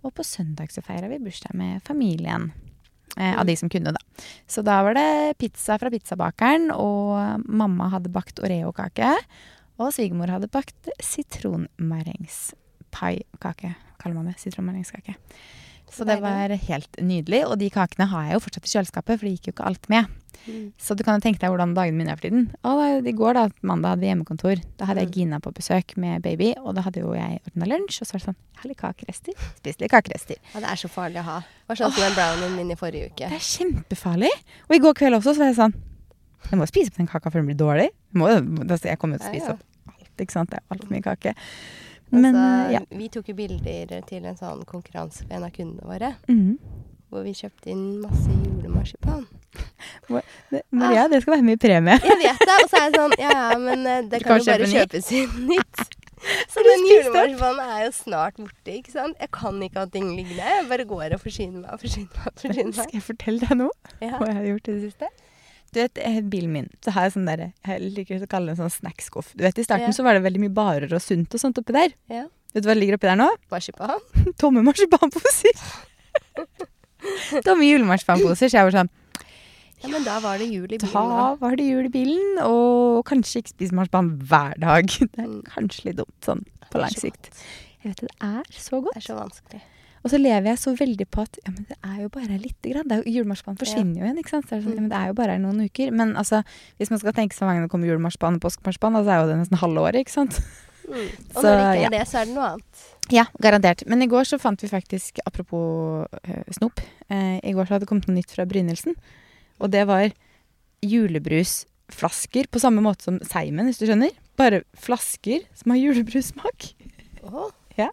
[0.03, 2.51] Og på søndag så feira vi bursdag med familien.
[3.17, 3.47] Eh, av Mm.
[3.47, 4.00] de som kunne, da.
[4.51, 9.07] Så da var det pizza fra pizzabakeren, og mamma hadde bakt Oreo-kake.
[9.79, 13.69] Og svigermor hadde bakt sitronmaringspie-kake,
[14.01, 14.35] kaller man det.
[14.43, 15.13] Sitronmaringskake.
[15.91, 17.43] Så det var helt nydelig.
[17.49, 19.89] Og de kakene har jeg jo fortsatt i kjøleskapet, for de gikk jo ikke alt
[19.91, 20.07] med.
[20.47, 20.71] Mm.
[20.79, 22.47] Så du kan jo tenke deg hvordan dagene mine er for tiden.
[22.65, 24.61] Og I går, da, mandag, hadde vi hjemmekontor.
[24.79, 25.15] Da hadde jeg Mm.
[25.17, 27.99] Gina på besøk med baby, og da hadde jo jeg ordna lunsj.
[28.01, 29.33] Og så var det sånn Jeg har litt kakerester.
[29.59, 30.35] Spis litt kakerester.
[30.53, 31.37] Ja, det er så farlig å ha.
[31.41, 33.27] Det var sånn som den brownien min i forrige uke.
[33.29, 34.31] Det er kjempefarlig.
[34.69, 35.75] Og i går kveld også, så var jeg sånn
[36.49, 37.89] Jeg må spise opp den kaka før den blir dårlig.
[37.91, 38.31] Jeg, må,
[38.65, 40.49] altså, jeg kommer jo til å spise opp alt, ikke sant.
[40.49, 41.35] Det er altfor mye kake.
[42.11, 42.81] Men altså, eh, ja.
[42.99, 46.13] Vi tok jo bilder til en sånn konkurranse for en av kundene våre.
[46.27, 46.57] Mm.
[47.11, 49.25] Hvor vi kjøpte inn masse julemarsipan.
[50.71, 51.97] Maria, det skal være med i premie.
[52.03, 52.59] Jeg vet det!
[52.63, 55.01] Og så er jeg sånn Ja ja, men eh, det kan kan jo bare kjøpe
[55.01, 55.83] kjøpes inn nytt.
[56.51, 59.17] Så den julemarsipanen er jo snart borte, ikke sant?
[59.19, 60.45] Jeg kan ikke ha ting liggende.
[60.53, 62.39] Jeg bare går og forsyner meg og forsyner meg.
[62.43, 63.93] forsyner Skal jeg fortelle deg noe?
[63.97, 64.19] Ja.
[64.19, 65.09] hva jeg har gjort i det siste.
[65.71, 68.59] Du vet, eh, bilen min, så har jeg sånn der, jeg liker å kalle det
[68.59, 69.29] en sånn snackskuff.
[69.37, 69.95] Du vet, I starten Ja.
[69.95, 71.93] så var det veldig mye barer og sunt og sånt oppi der.
[72.11, 72.25] Ja.
[72.53, 73.29] Vet du hva det ligger oppi der nå?
[73.49, 73.99] Marsipan.
[74.41, 75.55] Tomme marsipanposer.
[77.45, 78.49] Tomme julemarsipanposer.
[78.51, 78.89] Så jeg var sånn
[79.81, 80.91] Ja, men da var det jul i bilen.
[80.93, 84.85] Da var det jul i bilen, og kanskje ikke spise marsipan hver dag.
[85.01, 85.41] Det er Mm.
[85.55, 87.31] kanskje litt dumt sånn på lang sikt.
[87.81, 88.93] Jeg vet det er så godt.
[88.93, 89.61] Det er så vanskelig.
[90.01, 92.71] Og så lever jeg så veldig på at ja, men det er jo bare lite
[92.71, 92.87] grann.
[92.89, 94.47] Det er jo, julemarsipan forsvinner jo igjen, ikke sant.
[94.47, 95.93] Så det, er sånn, ja, men det er jo bare noen uker.
[95.93, 96.41] Men altså,
[96.81, 99.37] hvis man skal tenke så mange det kommer julemarsipan og påskemarsipan, så er jo det
[99.43, 100.41] nesten halve året, ikke sant.
[100.87, 101.05] Mm.
[101.35, 101.93] Og så, når det ikke er ja.
[101.93, 102.85] det, så er det noe annet.
[103.13, 103.85] Ja, garantert.
[103.91, 107.85] Men i går så fant vi faktisk, apropos øh, snop uh, I går så hadde
[107.85, 108.97] det kommet noe nytt fra Brynildsen.
[109.61, 110.09] Og det var
[110.81, 114.15] julebrusflasker på samme måte som Seimen, hvis du skjønner.
[114.39, 116.71] Bare flasker som har julebrussmak.
[117.27, 117.51] Oh.
[117.77, 117.91] Ja.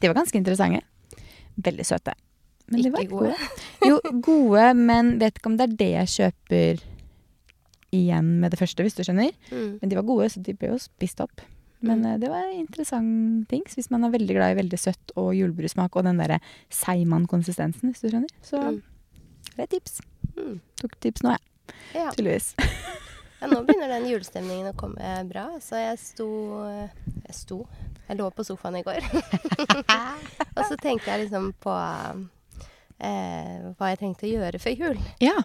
[0.00, 0.80] De var ganske interessante.
[1.56, 2.14] Veldig søte.
[2.70, 3.34] Men ikke gode.
[3.88, 6.84] jo, gode, men vet ikke om det er det jeg kjøper
[7.94, 9.32] igjen med det første, hvis du skjønner.
[9.50, 9.80] Mm.
[9.80, 11.42] Men de var gode, så de ble jo spist opp.
[11.80, 12.06] Men mm.
[12.06, 13.64] uh, det var en interessant ting.
[13.66, 16.38] Så hvis man er veldig glad i veldig søtt og julebrusmak og den derre
[16.70, 18.80] seigmann-konsistensen, hvis du skjønner, så mm.
[19.56, 20.00] det er tips.
[20.36, 20.58] Mm.
[20.82, 21.74] Tok tips nå, jeg.
[21.98, 22.10] Ja.
[22.14, 22.54] Tydeligvis.
[23.40, 25.48] ja, nå begynner den julestemningen å komme bra.
[25.64, 26.28] Så jeg sto
[27.26, 27.62] Jeg sto
[28.10, 29.04] jeg lå på sofaen i går.
[30.56, 31.74] og så tenkte jeg liksom på
[32.98, 35.04] eh, hva jeg trengte å gjøre før jul.
[35.22, 35.36] Ja.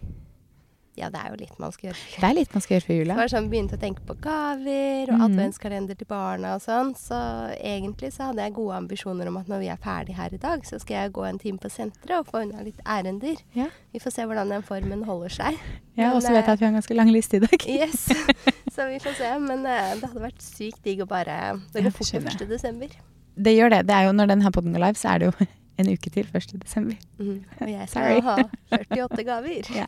[0.95, 2.01] Ja, det er jo litt man skal gjøre.
[2.15, 3.15] Det er litt man skal gjøre for jula.
[3.15, 5.23] Så var sånn, begynte å tenke på gaver og mm.
[5.27, 6.93] adventskalender til barna og sånn.
[6.95, 7.19] Så
[7.57, 10.63] egentlig så hadde jeg gode ambisjoner om at når vi er ferdig her i dag,
[10.67, 13.41] så skal jeg gå en time på senteret og få unna litt ærender.
[13.57, 13.67] Ja.
[13.91, 15.59] Vi får se hvordan den formen holder seg.
[15.99, 17.67] Ja, og så vet jeg at vi har en ganske lang liste i dag.
[17.67, 18.07] yes.
[18.75, 19.27] Så vi får se.
[19.39, 22.47] Men uh, det hadde vært sykt digg å bare Det går fort til 1.
[22.49, 22.95] desember.
[23.35, 23.85] Det gjør det.
[23.87, 25.47] Det er jo når den her podden går live, så er det jo
[25.81, 26.53] en uke til 1.
[26.61, 26.97] desember.
[27.19, 27.39] Mm.
[27.61, 28.35] Og jeg skal ha
[28.77, 29.71] 48 gaver.
[29.81, 29.87] ja.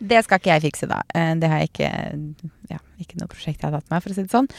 [0.00, 1.00] Det skal ikke jeg fikse, da.
[1.14, 1.90] Eh, det har jeg ikke
[2.70, 4.50] Ja, ikke noe prosjekt jeg har tatt meg, for å si det sånn.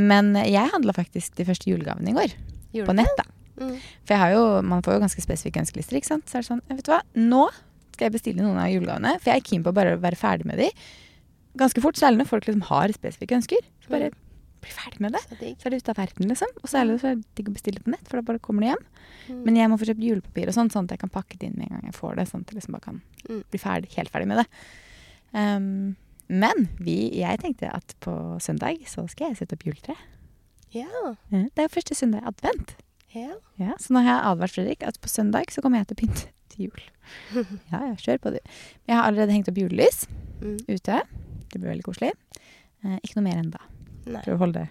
[0.00, 2.34] Men jeg handla faktisk de første julegavene i går.
[2.74, 3.28] Gjorde på nett, da.
[3.62, 3.76] Mm.
[4.08, 6.26] For jo, man får jo ganske spesifikke ønskelister, ikke sant.
[6.28, 7.46] Så er det sånn, vet du hva, nå
[7.94, 9.14] skal jeg bestille noen av julegavene.
[9.22, 10.68] For jeg er keen på bare å være ferdig med de.
[11.60, 13.62] Ganske fort, særlig når folk liksom har spesifikke ønsker.
[13.84, 14.23] Så bare mm
[14.64, 15.22] bli ferdig med det.
[15.28, 16.54] Så, så er det ute av verden, liksom.
[16.62, 18.72] Og så er det så digg å bestille på nett, for da bare kommer det
[18.72, 18.86] hjem.
[19.24, 19.42] Mm.
[19.46, 21.58] Men jeg må få kjøpt julepapir og sånn, sånn at jeg kan pakke det inn
[21.58, 22.26] med en gang jeg får det.
[22.30, 23.44] Sånn at jeg liksom bare kan mm.
[23.52, 24.48] bli ferdig, helt ferdig med det.
[25.34, 25.68] Um,
[26.30, 29.96] men vi, jeg tenkte at på søndag så skal jeg sette opp juletre.
[30.74, 31.14] Ja.
[31.30, 32.74] Det er jo første søndag advent.
[33.14, 33.36] Ja.
[33.60, 33.76] ja.
[33.78, 36.32] Så nå har jeg advart Fredrik at på søndag så kommer jeg til å pynte
[36.54, 36.88] til jul.
[37.72, 38.40] ja, ja, kjør på, du.
[38.88, 40.04] Jeg har allerede hengt opp julelys
[40.40, 40.58] mm.
[40.70, 41.04] ute.
[41.52, 42.14] Det blir veldig koselig.
[42.84, 43.54] Eh, ikke noe mer enn
[44.06, 44.22] da.
[44.26, 44.68] Prøv å holde det.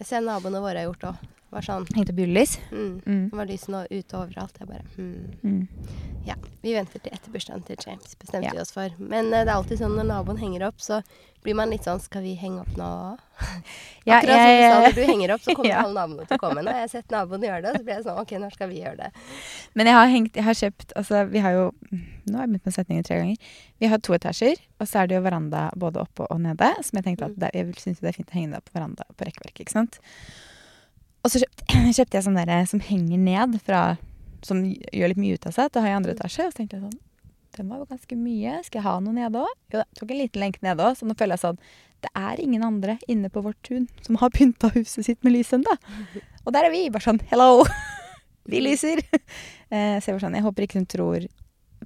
[0.00, 1.28] Jeg ser naboene våre har gjort òg.
[1.50, 1.86] Var sånn.
[1.96, 2.58] Hengte opp julelys?
[2.70, 2.90] Mm.
[3.02, 3.22] Mm.
[3.30, 4.60] Det var lysene ute overalt.
[4.60, 5.32] Jeg bare hmm.
[5.42, 5.96] mm.
[6.28, 6.36] Ja.
[6.62, 8.52] Vi venter til etter bursdagen til James, bestemte ja.
[8.54, 8.92] vi oss for.
[9.00, 11.00] Men uh, det er alltid sånn når naboen henger opp, så
[11.42, 12.90] blir man litt sånn Skal vi henge opp nå
[14.08, 15.80] Ja, Akkurat som du sa når du henger opp, så kommer ja.
[15.86, 16.64] alle naboene til å komme.
[16.66, 18.82] Nå har jeg sett naboen gjøre det, så blir jeg sånn OK, når skal vi
[18.82, 19.10] gjøre det?
[19.80, 22.68] Men jeg har hengt Jeg har kjøpt Altså, vi har jo Nå har jeg begynt
[22.68, 23.56] med setningen tre ganger.
[23.80, 26.68] Vi har to etasjer, og så er det jo veranda både oppe og nede.
[26.86, 27.40] Som jeg tenkte at mm.
[27.42, 29.74] det, jeg syns det er fint å henge det opp på veranda på rekkverket, ikke
[29.74, 29.98] sant.
[31.24, 31.42] Og så
[31.96, 33.82] kjøpte, jeg sånn derre som henger ned fra
[34.46, 35.70] Som gjør litt mye ut av seg.
[35.72, 36.46] Det har jeg i andre etasje.
[36.48, 36.98] Og så tenkte jeg sånn
[37.58, 38.56] Den var jo ganske mye.
[38.66, 39.54] Skal jeg ha noe nede òg?
[39.72, 39.86] Jo da.
[39.98, 40.98] Tok en liten lenke nede òg.
[40.98, 41.60] Så nå føler jeg sånn
[42.06, 45.52] Det er ingen andre inne på vårt tun som har pynta huset sitt med lys
[45.56, 45.76] ennå.
[46.46, 46.86] Og der er vi.
[46.92, 47.64] Bare sånn Hello!
[48.50, 49.04] Vi lyser.
[49.70, 51.24] Eh, så jeg var sånn Jeg håper ikke hun tror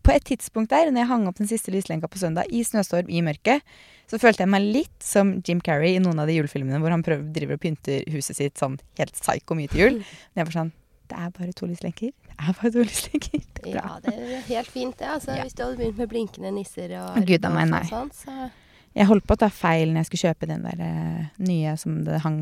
[0.02, 3.10] på et tidspunkt der, når jeg hang opp den siste lyslenka på søndag, i snøstorm,
[3.12, 3.62] i mørket,
[4.10, 7.04] så følte jeg meg litt som Jim Carrey i noen av de julefilmene hvor han
[7.06, 10.00] prøver, driver og pynter huset sitt sånn helt psyko mye til jul.
[10.34, 10.72] Men jeg var sånn
[11.10, 12.12] Det er bare to lyslenker.
[12.26, 13.46] Det er bare to lyslenker.
[13.54, 13.86] Det er bra.
[13.86, 15.08] Ja, det er helt fint, det.
[15.08, 15.46] Altså, ja.
[15.46, 17.84] Hvis du hadde begynt med blinkende nisser og Gud, meg, nei.
[17.88, 18.50] Sånn, så
[18.94, 22.02] Jeg holdt på å ta feil når jeg skulle kjøpe den der uh, nye som
[22.06, 22.40] det hang,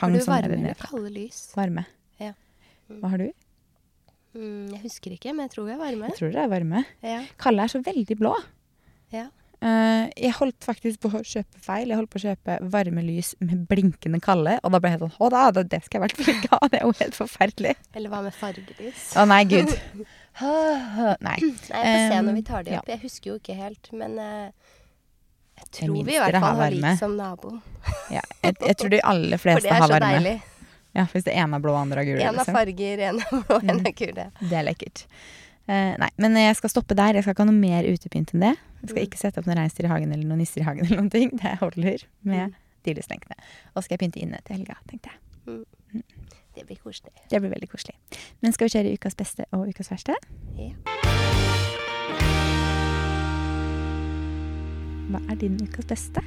[0.00, 1.44] hang Har du varme eller kalde lys?
[1.58, 1.84] Varme.
[2.22, 2.32] Ja.
[2.88, 3.02] Mm.
[3.02, 3.28] Hva har du?
[4.32, 6.10] Mm, jeg husker ikke, men jeg tror vi er varme.
[6.10, 6.82] Jeg tror dere er varme.
[7.04, 7.20] Ja.
[7.40, 8.34] Kalle er så veldig blå.
[9.12, 9.28] Ja.
[9.62, 11.92] Uh, jeg holdt faktisk på å kjøpe feil.
[11.92, 14.56] Jeg holdt på å kjøpe varme lys med blinkende kalde.
[14.64, 16.70] Og da ble jeg sånn Å da, det skal jeg i hvert fall ikke ha.
[16.72, 17.74] Det er jo helt forferdelig.
[17.94, 19.04] Eller hva med fargelys?
[19.14, 19.70] Å nei, gud.
[20.42, 21.14] nei.
[21.28, 21.38] nei.
[21.38, 22.88] Jeg får se når vi tar det opp.
[22.90, 22.96] Ja.
[22.96, 24.72] Jeg husker jo ikke helt, men uh,
[25.62, 27.58] jeg tror vi i hvert fall har lys som nabo.
[28.10, 29.92] ja, jeg, jeg, tror de aller fleste har varme.
[29.92, 30.51] For det er så deilig.
[30.92, 32.20] Ja, Hvis det ene er blå og andre er gule.
[32.20, 32.56] En av liksom.
[32.56, 34.26] farger, en er blå, en er gule.
[34.40, 35.06] Det er lekkert.
[35.70, 37.16] Uh, nei, men jeg skal stoppe der.
[37.16, 38.56] Jeg skal ikke ha noe mer utepynt enn det.
[38.82, 39.06] Jeg skal mm.
[39.06, 40.84] ikke sette opp noen reinsdyr i hagen eller noen nisser i hagen.
[40.84, 41.32] eller noen ting.
[41.38, 42.58] Det holder med mm.
[42.88, 43.38] de lyslenkene.
[43.72, 45.22] Og så skal jeg pynte inne til helga, tenkte jeg.
[45.46, 45.64] Mm.
[45.96, 46.28] mm.
[46.52, 47.14] Det blir koselig.
[47.30, 47.96] Det blir veldig koselig.
[48.44, 50.18] Men skal vi kjøre ukas beste og ukas verste?
[50.60, 50.74] Ja.
[55.08, 56.20] Hva er din ukas beste?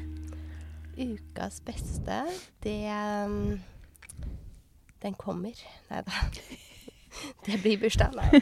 [0.97, 2.23] Ukas beste,
[2.63, 2.79] det
[5.05, 5.65] den kommer.
[5.91, 6.21] Nei da.
[7.45, 8.11] Det blir bursdag.
[8.17, 8.41] Nei.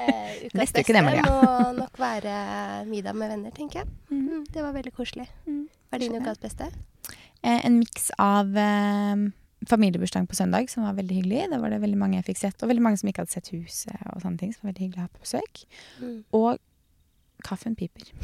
[0.00, 1.22] Eh, ukas Neste uke, det, Maria.
[1.26, 2.32] må nok være
[2.88, 3.88] middag med venner, tenker jeg.
[4.10, 4.20] Mm.
[4.20, 5.26] mm det var veldig koselig.
[5.46, 5.66] Mm.
[5.88, 6.68] Hva er din ukas beste?
[7.42, 9.24] Eh, en miks av eh,
[9.68, 11.42] familiebursdagen på søndag som var veldig hyggelig.
[11.52, 13.52] Da var det veldig mange jeg fikk sett, og veldig mange som ikke hadde sett
[13.52, 13.96] huset.
[14.14, 15.64] og sånne ting, som var veldig hyggelig å ha på besøk.
[16.00, 16.18] Mm.
[16.40, 18.12] Og kaffen piper.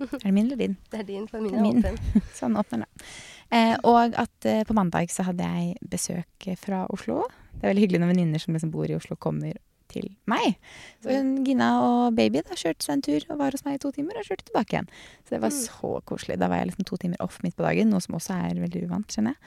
[0.00, 0.76] Er det min eller din?
[0.90, 2.22] Det er din, for min er åpen.
[2.32, 3.10] Sånn åpner den.
[3.50, 7.24] Eh, og at eh, på mandag så hadde jeg besøk fra Oslo.
[7.56, 9.56] Det er veldig hyggelig når venninner som liksom bor i Oslo, kommer
[9.90, 10.54] til meg.
[11.02, 13.82] Så hun, Gina og baby da kjørte seg en tur og var hos meg i
[13.82, 14.86] to timer, og kjørte tilbake igjen.
[15.26, 15.58] Så det var Mm.
[15.66, 16.38] så koselig.
[16.38, 18.84] Da var jeg liksom to timer off midt på dagen, noe som også er veldig
[18.86, 19.40] uvant, skjønner jeg.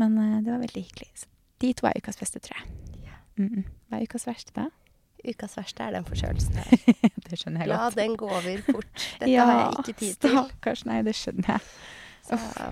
[0.00, 1.10] Men eh, det var veldig hyggelig.
[1.14, 1.26] Så
[1.60, 2.72] de to er ukas beste, tror jeg.
[3.36, 3.64] Mm -mm.
[3.90, 4.68] Hva er ukas verste, da?
[5.28, 6.64] Ukas verste er den forkjølelsen her.
[7.28, 8.86] det skjønner jeg La Ja, den gå over fort.
[9.20, 10.30] Dette har jeg ikke tid til.
[10.30, 10.86] stakkars.
[10.86, 11.60] Nei, det skjønner jeg.
[12.24, 12.70] Så ja,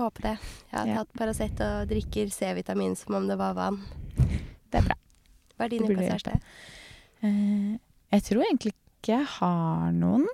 [0.00, 0.34] får håpe det.
[0.70, 0.94] Jeg har Ja.
[1.02, 3.80] tatt Paracet og drikker C-vitamin som om det var vann.
[4.70, 4.96] Det er bra.
[5.58, 6.24] Hva er din ukas?
[7.22, 7.78] Eh,
[8.12, 10.26] jeg tror egentlig ikke jeg har noen.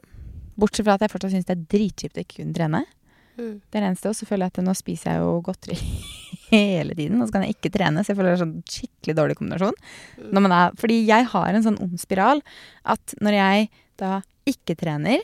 [0.57, 2.85] Bortsett fra at jeg fortsatt syns det er dritkjipt å ikke kunne trene.
[3.37, 3.61] Mm.
[3.69, 4.09] Det er det eneste.
[4.09, 5.77] Og så føler jeg at nå spiser jeg jo godteri
[6.55, 7.21] hele tiden.
[7.21, 9.77] Og så kan jeg ikke trene, så jeg føler det er sånn skikkelig dårlig kombinasjon.
[10.33, 10.49] Mm.
[10.53, 12.41] Er, fordi jeg har en sånn ond spiral
[12.85, 13.69] at når jeg
[14.01, 15.21] da ikke trener,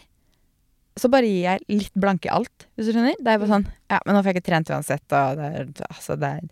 [0.96, 3.16] så bare gir jeg litt blanke i alt, hvis du skjønner.
[3.18, 5.70] Det er bare sånn Ja, men nå får jeg ikke trent uansett, og det er
[5.88, 6.48] altså det er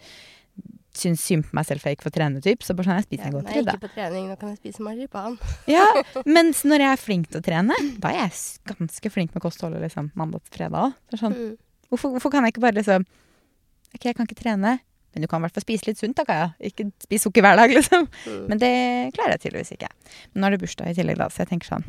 [1.01, 2.65] Syns synd på meg selv for jeg ikke får trene, typ.
[2.67, 3.71] Så bare sånn, jeg spiser Ja, en når godteri, jeg da.
[3.71, 5.37] er ikke på trening, nå kan jeg spise marsipan.
[5.71, 5.85] Ja,
[6.37, 8.35] mens når jeg er flink til å trene, da er jeg
[8.73, 10.97] ganske flink med kostholdet liksom, mandag til fredag òg.
[11.21, 11.53] Sånn, Mm.
[11.93, 13.07] hvorfor, hvorfor kan jeg ikke bare liksom
[13.95, 14.75] Ok, jeg kan ikke trene,
[15.15, 16.51] men du kan i hvert fall spise litt sunt da, Kaja.
[16.63, 18.11] Ikke spise sukker hver dag, liksom.
[18.27, 18.45] Mm.
[18.51, 18.75] Men det
[19.15, 19.89] klarer jeg tydeligvis ikke.
[20.35, 21.87] Men nå er det bursdag i tillegg, da, så jeg tenker sånn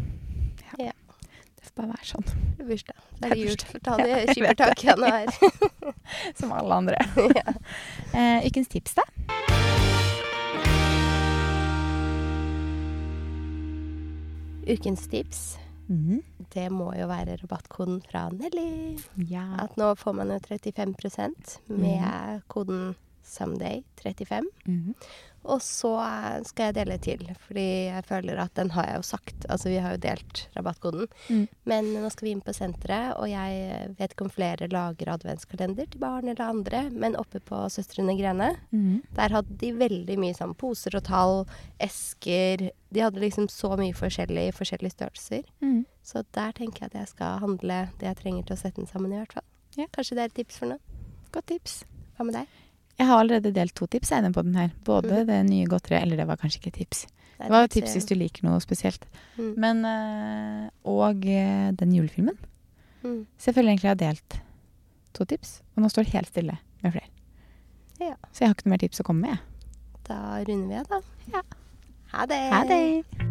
[0.78, 0.92] Ja.
[0.92, 0.94] Ja.
[1.62, 2.26] Det får bare være sånn.
[2.58, 3.02] Det er bursdag.
[3.12, 3.56] Det Det er jul.
[3.86, 6.34] ta Ja, det skippertaket vet skippertak i.
[6.40, 6.98] Som alle andre.
[7.40, 7.54] ja.
[8.18, 9.06] Eh, ukens tips, da?
[14.68, 15.58] Ukens tips,
[15.90, 16.22] Mhm.
[16.54, 18.98] det må jo være rabattkoden fra Nelly.
[19.30, 19.56] Ja.
[19.60, 22.96] At nå får man jo 35% med koden
[23.26, 24.42] Someday35.
[24.66, 24.96] Mhm.
[25.50, 25.92] Og så
[26.46, 29.48] skal jeg dele til, fordi jeg føler at den har jeg jo sagt.
[29.50, 31.08] Altså, vi har jo delt rabattkoden.
[31.30, 31.46] Mm.
[31.70, 35.90] Men nå skal vi inn på senteret, og jeg vet ikke om flere lager adventskalender
[35.90, 39.02] til barn eller andre, men oppe på Søstrene Grene, mm.
[39.18, 41.44] der hadde de veldig mye sånn poser og tall,
[41.82, 45.46] esker De hadde liksom så mye forskjellig i forskjellige størrelser.
[45.64, 45.86] Mm.
[46.06, 48.90] Så der tenker jeg at jeg skal handle det jeg trenger til å sette den
[48.90, 49.48] sammen, i hvert fall.
[49.80, 49.88] Ja.
[49.96, 50.84] Kanskje det er et tips for noen.
[51.32, 51.82] Godt tips.
[52.18, 52.61] Hva med deg?
[53.02, 54.70] Jeg har allerede delt to tips jeg, på den her.
[54.86, 55.28] Både mm.
[55.28, 57.08] det nye godteriet Eller det var kanskje ikke tips.
[57.38, 59.08] Det Det var jo tips hvis du liker noe spesielt.
[59.38, 59.54] Mm.
[59.58, 62.38] Men øh, Og eh, den julefilmen.
[63.02, 63.26] Mm.
[63.38, 64.42] Så jeg føler egentlig jeg har delt
[65.14, 67.10] to tips, og nå står det helt stille med flere.
[68.00, 68.14] Ja.
[68.32, 69.38] Så jeg har ikke noe mer tips å komme med.
[70.08, 71.02] Da runder vi av, da.
[71.34, 71.44] Ja.
[72.14, 72.42] Ha det.
[72.54, 73.31] Ha det!